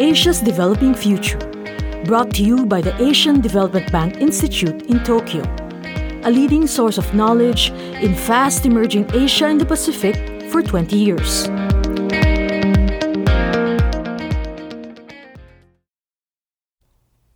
Asia's 0.00 0.40
Developing 0.40 0.94
Future, 0.94 1.38
brought 2.04 2.32
to 2.34 2.44
you 2.44 2.64
by 2.64 2.80
the 2.80 2.94
Asian 3.02 3.40
Development 3.40 3.90
Bank 3.90 4.18
Institute 4.18 4.82
in 4.82 5.02
Tokyo, 5.02 5.42
a 6.22 6.30
leading 6.30 6.68
source 6.68 6.98
of 6.98 7.14
knowledge 7.14 7.70
in 7.70 8.14
fast 8.14 8.64
emerging 8.64 9.10
Asia 9.12 9.46
and 9.46 9.60
the 9.60 9.66
Pacific 9.66 10.14
for 10.52 10.62
20 10.62 10.96
years. 10.96 11.48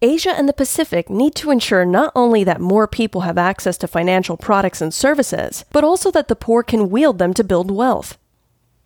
Asia 0.00 0.30
and 0.30 0.48
the 0.48 0.54
Pacific 0.56 1.10
need 1.10 1.34
to 1.34 1.50
ensure 1.50 1.84
not 1.84 2.12
only 2.14 2.44
that 2.44 2.60
more 2.60 2.86
people 2.86 3.22
have 3.22 3.38
access 3.38 3.76
to 3.78 3.88
financial 3.88 4.36
products 4.36 4.80
and 4.80 4.94
services, 4.94 5.64
but 5.72 5.82
also 5.82 6.12
that 6.12 6.28
the 6.28 6.36
poor 6.36 6.62
can 6.62 6.90
wield 6.90 7.18
them 7.18 7.34
to 7.34 7.42
build 7.42 7.72
wealth. 7.72 8.18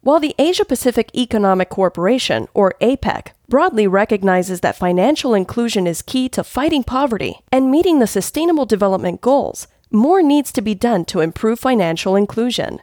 While 0.01 0.21
the 0.21 0.35
Asia 0.39 0.65
Pacific 0.65 1.11
Economic 1.15 1.69
Cooperation, 1.69 2.47
or 2.55 2.75
APEC, 2.81 3.33
broadly 3.49 3.87
recognizes 3.87 4.61
that 4.61 4.77
financial 4.77 5.35
inclusion 5.35 5.87
is 5.87 6.03
key 6.03 6.29
to 6.31 6.43
fighting 6.43 6.83
poverty 6.83 7.41
and 7.53 7.71
meeting 7.71 7.99
the 7.99 8.07
Sustainable 8.07 8.67
Development 8.67 9.21
Goals, 9.21 9.69
more 9.91 10.23
needs 10.23 10.53
to 10.53 10.61
be 10.61 10.75
done 10.75 11.05
to 11.07 11.21
improve 11.21 11.61
financial 11.61 12.17
inclusion. 12.17 12.81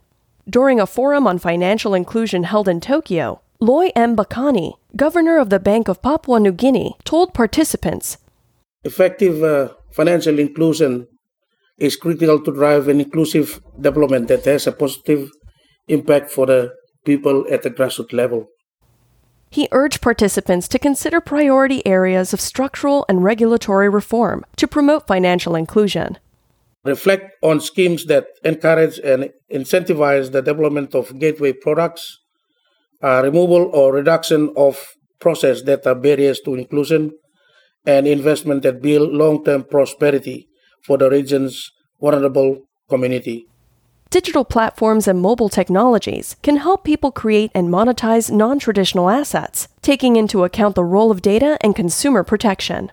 During 0.49 0.79
a 0.79 0.87
forum 0.87 1.27
on 1.27 1.39
financial 1.39 1.93
inclusion 1.93 2.43
held 2.43 2.67
in 2.67 2.79
Tokyo, 2.79 3.41
Loi 3.59 3.91
M. 3.95 4.15
Bakani, 4.15 4.73
governor 4.95 5.37
of 5.37 5.49
the 5.49 5.59
Bank 5.59 5.87
of 5.87 6.01
Papua 6.01 6.39
New 6.39 6.51
Guinea, 6.51 6.95
told 7.03 7.33
participants 7.33 8.17
Effective 8.83 9.41
uh, 9.41 9.73
financial 9.91 10.39
inclusion 10.39 11.07
is 11.77 11.95
critical 11.95 12.43
to 12.43 12.51
drive 12.51 12.87
an 12.87 12.99
inclusive 12.99 13.61
development 13.79 14.27
that 14.27 14.45
has 14.45 14.67
a 14.67 14.71
positive 14.71 15.29
impact 15.87 16.29
for 16.29 16.45
the 16.45 16.73
people 17.05 17.45
at 17.49 17.63
the 17.63 17.69
grassroots 17.69 18.13
level. 18.13 18.47
He 19.53 19.67
urged 19.71 20.01
participants 20.01 20.67
to 20.69 20.79
consider 20.79 21.21
priority 21.21 21.85
areas 21.85 22.33
of 22.33 22.41
structural 22.41 23.05
and 23.07 23.23
regulatory 23.23 23.87
reform 23.87 24.43
to 24.55 24.67
promote 24.67 25.05
financial 25.05 25.53
inclusion. 25.55 26.17
Reflect 26.83 27.25
on 27.43 27.61
schemes 27.61 28.07
that 28.07 28.25
encourage 28.43 28.97
and 28.97 29.29
incentivize 29.53 30.31
the 30.31 30.41
development 30.41 30.95
of 30.95 31.19
gateway 31.19 31.53
products, 31.53 32.17
uh, 33.03 33.21
removal 33.23 33.69
or 33.71 33.93
reduction 33.93 34.51
of 34.57 34.95
process 35.19 35.61
that 35.61 35.85
are 35.85 35.93
barriers 35.93 36.39
to 36.45 36.55
inclusion, 36.55 37.11
and 37.85 38.07
investment 38.07 38.63
that 38.63 38.81
build 38.81 39.13
long-term 39.13 39.65
prosperity 39.65 40.47
for 40.81 40.97
the 40.97 41.11
region's 41.11 41.69
vulnerable 42.01 42.63
community. 42.89 43.45
Digital 44.13 44.45
platforms 44.45 45.07
and 45.07 45.19
mobile 45.19 45.49
technologies 45.49 46.35
can 46.43 46.57
help 46.57 46.83
people 46.83 47.11
create 47.11 47.49
and 47.55 47.69
monetize 47.69 48.29
non 48.29 48.59
traditional 48.59 49.09
assets, 49.09 49.67
taking 49.81 50.17
into 50.17 50.43
account 50.43 50.75
the 50.75 50.83
role 50.83 51.09
of 51.09 51.23
data 51.23 51.57
and 51.61 51.75
consumer 51.75 52.23
protection. 52.23 52.91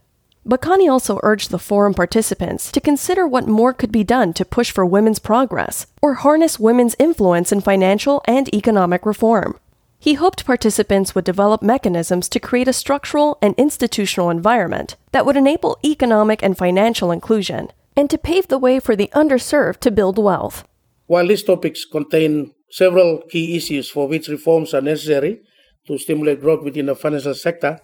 Bakani 0.49 0.91
also 0.91 1.21
urged 1.23 1.51
the 1.51 1.59
forum 1.59 1.93
participants 1.93 2.73
to 2.73 2.81
consider 2.81 3.29
what 3.29 3.47
more 3.47 3.75
could 3.75 3.93
be 3.93 4.03
done 4.03 4.33
to 4.33 4.47
push 4.47 4.71
for 4.71 4.87
women's 4.87 5.19
progress 5.19 5.87
or 6.01 6.15
harness 6.15 6.59
women's 6.59 6.97
influence 6.99 7.53
in 7.53 7.61
financial 7.61 8.23
and 8.25 8.49
economic 8.55 9.05
reform. 9.05 9.61
He 9.99 10.15
hoped 10.15 10.47
participants 10.47 11.15
would 11.15 11.25
develop 11.25 11.61
mechanisms 11.61 12.31
to 12.31 12.41
create 12.41 12.67
a 12.67 12.73
structural 12.73 13.37
and 13.43 13.55
institutional 13.59 14.31
environment 14.31 14.97
that 15.13 15.27
would 15.27 15.37
enable 15.37 15.79
economic 15.85 16.43
and 16.43 16.57
financial 16.57 17.11
inclusion 17.11 17.69
and 17.95 18.09
to 18.09 18.17
pave 18.17 18.49
the 18.49 18.57
way 18.57 18.81
for 18.81 18.97
the 18.97 19.11
underserved 19.15 19.81
to 19.81 19.91
build 19.91 20.19
wealth. 20.19 20.65
While 21.11 21.27
these 21.27 21.43
topics 21.43 21.85
contain 21.85 22.53
several 22.71 23.23
key 23.29 23.57
issues 23.57 23.91
for 23.91 24.07
which 24.07 24.29
reforms 24.29 24.73
are 24.73 24.81
necessary 24.81 25.41
to 25.89 25.99
stimulate 25.99 26.41
growth 26.41 26.63
within 26.63 26.87
the 26.87 26.95
financial 26.95 27.35
sector, 27.35 27.81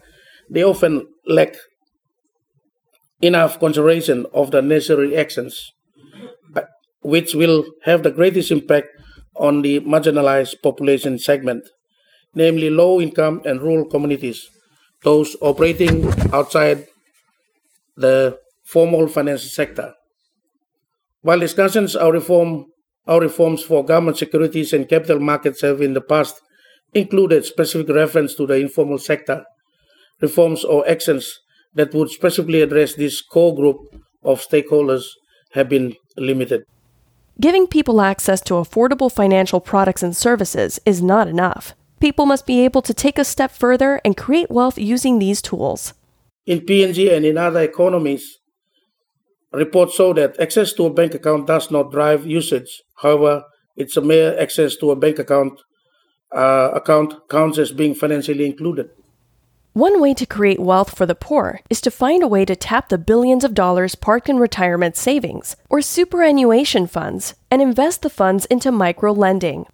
they 0.48 0.62
often 0.62 1.08
lack 1.26 1.56
enough 3.20 3.58
consideration 3.58 4.26
of 4.32 4.52
the 4.52 4.62
necessary 4.62 5.16
actions 5.16 5.72
uh, 6.54 6.62
which 7.00 7.34
will 7.34 7.64
have 7.82 8.04
the 8.04 8.12
greatest 8.12 8.52
impact 8.52 8.86
on 9.34 9.62
the 9.62 9.80
marginalized 9.80 10.62
population 10.62 11.18
segment 11.18 11.64
namely 12.32 12.70
low 12.70 13.00
income 13.00 13.42
and 13.44 13.60
rural 13.60 13.86
communities, 13.86 14.46
those 15.02 15.34
operating 15.40 16.06
outside 16.32 16.86
the 17.96 18.38
formal 18.62 19.08
financial 19.08 19.48
sector. 19.48 19.94
While 21.22 21.40
discussions 21.40 21.96
on 21.96 22.12
reform, 22.12 22.66
our 23.06 23.20
reforms 23.20 23.62
for 23.62 23.84
government 23.84 24.18
securities 24.18 24.72
and 24.72 24.88
capital 24.88 25.20
markets 25.20 25.62
have 25.62 25.80
in 25.80 25.94
the 25.94 26.00
past 26.00 26.40
included 26.94 27.44
specific 27.44 27.88
reference 27.94 28.34
to 28.34 28.46
the 28.46 28.54
informal 28.54 28.98
sector, 28.98 29.44
reforms 30.20 30.64
or 30.64 30.88
actions 30.88 31.40
that 31.74 31.94
would 31.94 32.10
specifically 32.10 32.62
address 32.62 32.94
this 32.94 33.20
core 33.20 33.54
group 33.54 33.76
of 34.22 34.40
stakeholders 34.40 35.04
have 35.52 35.68
been 35.68 35.94
limited. 36.16 36.64
Giving 37.38 37.66
people 37.66 38.00
access 38.00 38.40
to 38.42 38.54
affordable 38.54 39.12
financial 39.12 39.60
products 39.60 40.02
and 40.02 40.16
services 40.16 40.80
is 40.86 41.02
not 41.02 41.28
enough. 41.28 41.74
People 42.00 42.24
must 42.26 42.46
be 42.46 42.64
able 42.64 42.82
to 42.82 42.94
take 42.94 43.18
a 43.18 43.24
step 43.24 43.50
further 43.50 44.00
and 44.04 44.16
create 44.16 44.50
wealth 44.50 44.78
using 44.78 45.18
these 45.18 45.42
tools. 45.42 45.92
In 46.46 46.60
PNG 46.60 47.14
and 47.14 47.26
in 47.26 47.36
other 47.36 47.60
economies, 47.60 48.38
reports 49.52 49.94
show 49.94 50.12
that 50.14 50.38
access 50.40 50.72
to 50.74 50.86
a 50.86 50.92
bank 50.92 51.14
account 51.14 51.46
does 51.46 51.70
not 51.70 51.90
drive 51.90 52.26
usage. 52.26 52.82
However, 52.96 53.44
it's 53.76 53.96
a 53.96 54.00
mere 54.00 54.38
access 54.38 54.76
to 54.76 54.90
a 54.90 54.96
bank 54.96 55.18
account 55.18 55.60
uh, 56.32 56.70
account 56.74 57.14
counts 57.28 57.58
as 57.58 57.72
being 57.72 57.94
financially 57.94 58.46
included. 58.46 58.90
One 59.72 60.00
way 60.00 60.14
to 60.14 60.24
create 60.24 60.58
wealth 60.58 60.96
for 60.96 61.04
the 61.04 61.14
poor 61.14 61.60
is 61.68 61.82
to 61.82 61.90
find 61.90 62.22
a 62.22 62.28
way 62.28 62.46
to 62.46 62.56
tap 62.56 62.88
the 62.88 62.96
billions 62.96 63.44
of 63.44 63.52
dollars 63.52 63.94
parked 63.94 64.28
in 64.28 64.38
retirement 64.38 64.96
savings 64.96 65.54
or 65.68 65.82
superannuation 65.82 66.86
funds 66.86 67.34
and 67.50 67.60
invest 67.60 68.00
the 68.00 68.08
funds 68.08 68.46
into 68.46 68.72
micro 68.72 69.12
lending. 69.12 69.66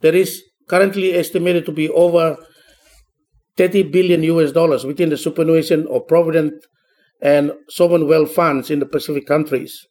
There 0.00 0.14
is 0.14 0.44
currently 0.68 1.12
estimated 1.14 1.66
to 1.66 1.72
be 1.72 1.88
over 1.88 2.36
30 3.56 3.82
billion 3.90 4.22
US 4.22 4.52
dollars 4.52 4.84
within 4.84 5.08
the 5.08 5.16
superannuation 5.16 5.88
or 5.88 6.00
provident 6.02 6.54
and 7.20 7.50
sovereign 7.68 8.06
wealth 8.06 8.30
funds 8.30 8.70
in 8.70 8.78
the 8.78 8.86
Pacific 8.86 9.26
countries, 9.26 9.88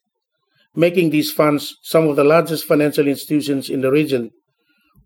making 0.78 1.10
these 1.10 1.32
funds 1.32 1.76
some 1.84 2.08
of 2.08 2.16
the 2.16 2.24
largest 2.24 2.64
financial 2.66 3.08
institutions 3.08 3.70
in 3.70 3.82
the 3.82 3.92
region. 3.92 4.32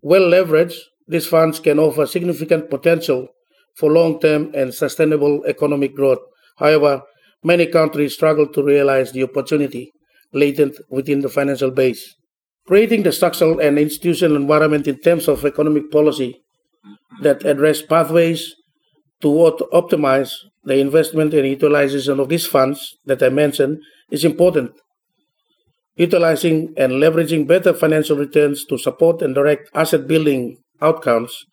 Well 0.02 0.30
leveraged, 0.30 0.78
these 1.08 1.26
funds 1.26 1.58
can 1.58 1.80
offer 1.80 2.06
significant 2.06 2.70
potential 2.70 3.28
for 3.76 3.90
long 3.90 4.20
term 4.20 4.52
and 4.54 4.72
sustainable 4.72 5.42
economic 5.46 5.96
growth. 5.96 6.20
However, 6.58 7.02
many 7.42 7.66
countries 7.66 8.14
struggle 8.14 8.46
to 8.52 8.62
realize 8.62 9.10
the 9.10 9.24
opportunity 9.24 9.90
latent 10.32 10.76
within 10.90 11.20
the 11.20 11.28
financial 11.28 11.72
base 11.72 12.14
creating 12.66 13.02
the 13.02 13.12
structural 13.12 13.60
and 13.60 13.78
institutional 13.78 14.36
environment 14.36 14.86
in 14.86 14.98
terms 14.98 15.28
of 15.28 15.44
economic 15.44 15.90
policy 15.90 16.42
that 17.20 17.44
address 17.44 17.82
pathways 17.82 18.54
to 19.20 19.28
optimize 19.72 20.32
the 20.64 20.78
investment 20.78 21.34
and 21.34 21.46
utilization 21.46 22.20
of 22.20 22.28
these 22.28 22.46
funds 22.46 22.96
that 23.04 23.22
I 23.22 23.28
mentioned 23.28 23.78
is 24.10 24.24
important. 24.24 24.72
Utilizing 25.96 26.72
and 26.76 26.92
leveraging 26.92 27.46
better 27.46 27.74
financial 27.74 28.16
returns 28.16 28.64
to 28.66 28.78
support 28.78 29.20
and 29.20 29.34
direct 29.34 29.68
asset 29.74 30.06
building 30.06 30.56
outcomes 30.80 31.44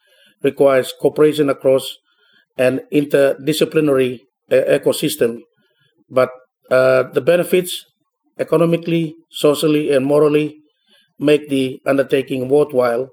requires 0.43 0.93
cooperation 0.99 1.49
across 1.49 1.97
an 2.57 2.81
interdisciplinary 2.93 4.19
uh, 4.51 4.55
ecosystem. 4.55 5.41
But 6.09 6.29
uh, 6.71 7.03
the 7.03 7.21
benefits, 7.21 7.85
economically, 8.39 9.15
socially, 9.31 9.91
and 9.91 10.05
morally, 10.05 10.59
make 11.19 11.49
the 11.49 11.81
undertaking 11.85 12.47
worthwhile. 12.47 13.09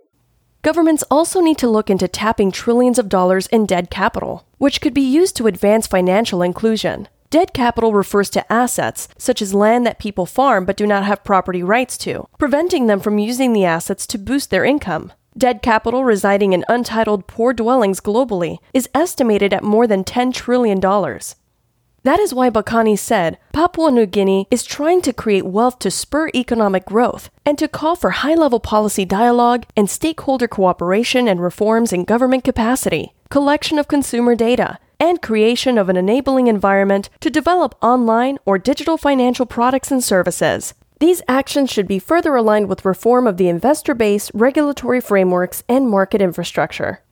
Governments 0.62 1.04
also 1.10 1.40
need 1.40 1.58
to 1.58 1.68
look 1.68 1.90
into 1.90 2.08
tapping 2.08 2.50
trillions 2.50 2.98
of 2.98 3.08
dollars 3.08 3.46
in 3.48 3.66
dead 3.66 3.90
capital, 3.90 4.46
which 4.58 4.80
could 4.80 4.94
be 4.94 5.00
used 5.02 5.36
to 5.36 5.46
advance 5.46 5.86
financial 5.86 6.42
inclusion. 6.42 7.08
Dead 7.36 7.52
capital 7.52 7.92
refers 7.92 8.30
to 8.30 8.50
assets, 8.50 9.08
such 9.18 9.42
as 9.42 9.52
land 9.52 9.84
that 9.84 9.98
people 9.98 10.24
farm 10.24 10.64
but 10.64 10.74
do 10.74 10.86
not 10.86 11.04
have 11.04 11.22
property 11.22 11.62
rights 11.62 11.98
to, 11.98 12.26
preventing 12.38 12.86
them 12.86 12.98
from 12.98 13.18
using 13.18 13.52
the 13.52 13.66
assets 13.66 14.06
to 14.06 14.16
boost 14.16 14.48
their 14.48 14.64
income. 14.64 15.12
Dead 15.36 15.60
capital 15.60 16.02
residing 16.02 16.54
in 16.54 16.64
untitled 16.66 17.26
poor 17.26 17.52
dwellings 17.52 18.00
globally 18.00 18.56
is 18.72 18.88
estimated 18.94 19.52
at 19.52 19.62
more 19.62 19.86
than 19.86 20.02
$10 20.02 20.32
trillion. 20.32 20.80
That 20.80 22.20
is 22.20 22.32
why 22.32 22.48
Bakani 22.48 22.98
said 22.98 23.36
Papua 23.52 23.90
New 23.90 24.06
Guinea 24.06 24.48
is 24.50 24.64
trying 24.64 25.02
to 25.02 25.12
create 25.12 25.44
wealth 25.44 25.78
to 25.80 25.90
spur 25.90 26.30
economic 26.34 26.86
growth 26.86 27.28
and 27.44 27.58
to 27.58 27.68
call 27.68 27.96
for 27.96 28.10
high 28.12 28.34
level 28.34 28.60
policy 28.60 29.04
dialogue 29.04 29.66
and 29.76 29.90
stakeholder 29.90 30.48
cooperation 30.48 31.28
and 31.28 31.42
reforms 31.42 31.92
in 31.92 32.04
government 32.04 32.44
capacity, 32.44 33.12
collection 33.28 33.78
of 33.78 33.88
consumer 33.88 34.34
data, 34.34 34.78
and 34.98 35.22
creation 35.22 35.78
of 35.78 35.88
an 35.88 35.96
enabling 35.96 36.46
environment 36.46 37.08
to 37.20 37.30
develop 37.30 37.74
online 37.82 38.38
or 38.44 38.58
digital 38.58 38.96
financial 38.96 39.46
products 39.46 39.90
and 39.90 40.02
services. 40.02 40.74
These 40.98 41.22
actions 41.28 41.70
should 41.70 41.86
be 41.86 41.98
further 41.98 42.34
aligned 42.34 42.68
with 42.68 42.84
reform 42.84 43.26
of 43.26 43.36
the 43.36 43.48
investor 43.48 43.94
base, 43.94 44.30
regulatory 44.32 45.00
frameworks, 45.00 45.62
and 45.68 45.88
market 45.88 46.22
infrastructure. 46.22 47.02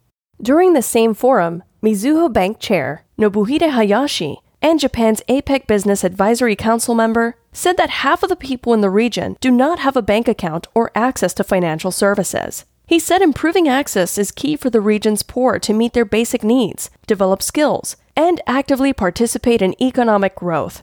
During 0.40 0.72
the 0.72 0.82
same 0.82 1.14
forum, 1.14 1.62
Mizuho 1.82 2.32
Bank 2.32 2.58
Chair 2.58 3.04
Nobuhide 3.18 3.70
Hayashi 3.70 4.38
and 4.62 4.80
Japan's 4.80 5.22
APEC 5.28 5.66
Business 5.66 6.02
Advisory 6.02 6.56
Council 6.56 6.94
member 6.94 7.36
said 7.52 7.76
that 7.76 7.90
half 7.90 8.22
of 8.22 8.30
the 8.30 8.36
people 8.36 8.72
in 8.72 8.80
the 8.80 8.90
region 8.90 9.36
do 9.40 9.50
not 9.50 9.78
have 9.80 9.96
a 9.96 10.02
bank 10.02 10.26
account 10.26 10.66
or 10.74 10.90
access 10.94 11.34
to 11.34 11.44
financial 11.44 11.90
services. 11.90 12.64
He 12.86 12.98
said 12.98 13.22
improving 13.22 13.66
access 13.66 14.18
is 14.18 14.30
key 14.30 14.56
for 14.56 14.68
the 14.68 14.80
region's 14.80 15.22
poor 15.22 15.58
to 15.58 15.72
meet 15.72 15.94
their 15.94 16.04
basic 16.04 16.44
needs, 16.44 16.90
develop 17.06 17.40
skills, 17.40 17.96
and 18.14 18.40
actively 18.46 18.92
participate 18.92 19.62
in 19.62 19.80
economic 19.82 20.36
growth. 20.36 20.82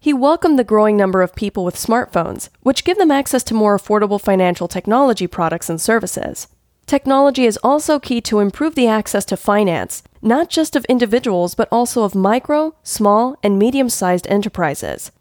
He 0.00 0.12
welcomed 0.12 0.58
the 0.58 0.64
growing 0.64 0.96
number 0.96 1.22
of 1.22 1.36
people 1.36 1.64
with 1.64 1.76
smartphones, 1.76 2.48
which 2.62 2.84
give 2.84 2.98
them 2.98 3.12
access 3.12 3.44
to 3.44 3.54
more 3.54 3.78
affordable 3.78 4.20
financial 4.20 4.66
technology 4.66 5.28
products 5.28 5.70
and 5.70 5.80
services. 5.80 6.48
Technology 6.86 7.46
is 7.46 7.58
also 7.62 8.00
key 8.00 8.20
to 8.22 8.40
improve 8.40 8.74
the 8.74 8.88
access 8.88 9.24
to 9.26 9.36
finance, 9.36 10.02
not 10.20 10.50
just 10.50 10.74
of 10.74 10.84
individuals, 10.86 11.54
but 11.54 11.68
also 11.70 12.02
of 12.02 12.16
micro, 12.16 12.74
small, 12.82 13.36
and 13.44 13.60
medium 13.60 13.88
sized 13.88 14.26
enterprises. 14.28 15.12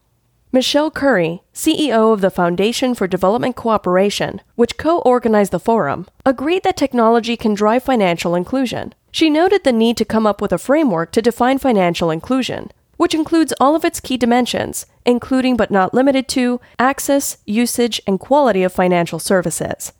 Michelle 0.53 0.91
Curry, 0.91 1.43
CEO 1.53 2.11
of 2.11 2.19
the 2.19 2.29
Foundation 2.29 2.93
for 2.93 3.07
Development 3.07 3.55
Cooperation, 3.55 4.41
which 4.55 4.75
co 4.75 4.99
organized 4.99 5.53
the 5.53 5.61
forum, 5.61 6.07
agreed 6.25 6.63
that 6.63 6.75
technology 6.75 7.37
can 7.37 7.53
drive 7.53 7.83
financial 7.83 8.35
inclusion. 8.35 8.93
She 9.11 9.29
noted 9.29 9.63
the 9.63 9.71
need 9.71 9.95
to 9.95 10.03
come 10.03 10.27
up 10.27 10.41
with 10.41 10.51
a 10.51 10.57
framework 10.57 11.13
to 11.13 11.21
define 11.21 11.57
financial 11.57 12.11
inclusion, 12.11 12.69
which 12.97 13.15
includes 13.15 13.53
all 13.61 13.77
of 13.77 13.85
its 13.85 14.01
key 14.01 14.17
dimensions, 14.17 14.85
including 15.05 15.55
but 15.55 15.71
not 15.71 15.93
limited 15.93 16.27
to 16.29 16.59
access, 16.77 17.37
usage, 17.45 18.01
and 18.05 18.19
quality 18.19 18.61
of 18.61 18.73
financial 18.73 19.19
services. 19.19 19.93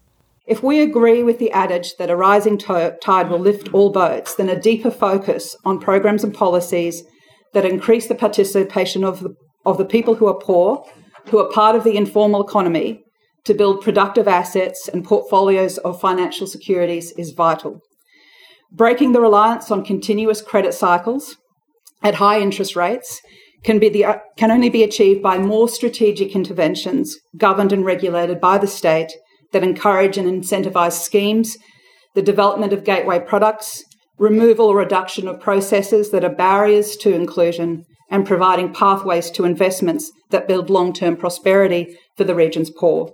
If 0.46 0.62
we 0.62 0.82
agree 0.82 1.24
with 1.24 1.40
the 1.40 1.52
adage 1.52 1.96
that 1.96 2.10
a 2.10 2.16
rising 2.18 2.58
tide 2.58 3.30
will 3.30 3.40
lift 3.40 3.74
all 3.74 3.90
boats, 3.90 4.36
then 4.36 4.50
a 4.50 4.60
deeper 4.60 4.92
focus 4.92 5.56
on 5.64 5.80
programs 5.80 6.26
and 6.26 6.34
policies 6.34 7.04
that 7.54 7.64
increase 7.64 8.08
the 8.08 8.16
participation 8.16 9.06
of 9.06 9.22
the, 9.22 9.36
of 9.66 9.78
the 9.78 9.86
people 9.86 10.16
who 10.16 10.28
are 10.28 10.40
poor, 10.40 10.86
who 11.30 11.40
are 11.40 11.52
part 11.52 11.76
of 11.76 11.84
the 11.84 11.96
informal 11.96 12.46
economy, 12.46 13.04
to 13.44 13.54
build 13.54 13.82
productive 13.82 14.28
assets 14.28 14.88
and 14.88 15.04
portfolios 15.04 15.78
of 15.80 16.00
financial 16.00 16.48
securities 16.48 17.12
is 17.18 17.32
vital. 17.32 17.82
Breaking 18.72 19.12
the 19.12 19.22
reliance 19.22 19.72
on 19.72 19.84
continuous 19.84 20.42
credit 20.42 20.74
cycles 20.74 21.38
at 22.04 22.16
high 22.16 22.40
interest 22.40 22.76
rates 22.76 23.22
can 23.64 23.80
be 23.80 23.90
the, 23.90 24.22
can 24.38 24.52
only 24.52 24.70
be 24.70 24.84
achieved 24.84 25.22
by 25.22 25.38
more 25.38 25.68
strategic 25.70 26.36
interventions 26.36 27.18
governed 27.38 27.72
and 27.72 27.86
regulated 27.86 28.40
by 28.40 28.58
the 28.58 28.68
state 28.68 29.12
that 29.52 29.64
encourage 29.64 30.18
and 30.18 30.28
incentivize 30.28 30.94
schemes, 30.94 31.58
the 32.16 32.22
development 32.22 32.74
of 32.74 32.84
gateway 32.84 33.20
products, 33.20 33.84
removal 34.18 34.68
or 34.68 34.78
reduction 34.78 35.28
of 35.28 35.40
processes 35.40 36.12
that 36.12 36.24
are 36.24 36.34
barriers 36.34 36.96
to 36.96 37.14
inclusion, 37.14 37.86
and 38.12 38.28
providing 38.28 38.74
pathways 38.74 39.32
to 39.32 39.46
investments 39.46 40.12
that 40.30 40.48
build 40.48 40.70
long 40.70 40.94
term 40.94 41.16
prosperity 41.16 41.98
for 42.16 42.24
the 42.24 42.36
region's 42.36 42.70
poor. 42.70 43.12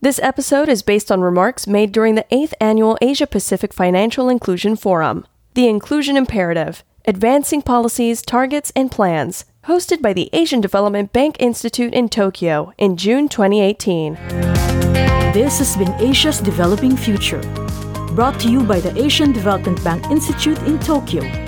This 0.00 0.20
episode 0.22 0.68
is 0.68 0.82
based 0.82 1.10
on 1.10 1.22
remarks 1.22 1.66
made 1.66 1.90
during 1.90 2.14
the 2.14 2.26
8th 2.30 2.52
Annual 2.60 2.98
Asia 3.00 3.26
Pacific 3.26 3.72
Financial 3.72 4.28
Inclusion 4.28 4.76
Forum, 4.76 5.26
The 5.54 5.66
Inclusion 5.66 6.16
Imperative 6.16 6.84
Advancing 7.04 7.62
Policies, 7.62 8.20
Targets, 8.20 8.70
and 8.76 8.92
Plans, 8.92 9.46
hosted 9.64 10.02
by 10.02 10.12
the 10.12 10.28
Asian 10.34 10.60
Development 10.60 11.10
Bank 11.12 11.36
Institute 11.40 11.94
in 11.94 12.10
Tokyo 12.10 12.74
in 12.76 12.98
June 12.98 13.28
2018. 13.30 14.14
This 15.32 15.58
has 15.58 15.76
been 15.76 15.92
Asia's 15.94 16.40
Developing 16.40 16.96
Future, 16.96 17.40
brought 18.14 18.38
to 18.40 18.50
you 18.50 18.62
by 18.62 18.78
the 18.78 18.96
Asian 19.02 19.32
Development 19.32 19.82
Bank 19.82 20.04
Institute 20.10 20.58
in 20.64 20.78
Tokyo. 20.78 21.47